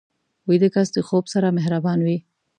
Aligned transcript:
ویده 0.49 0.69
کس 0.75 0.87
د 0.93 0.97
خوب 1.07 1.25
سره 1.33 1.55
مهربان 1.57 1.99
وي 2.05 2.17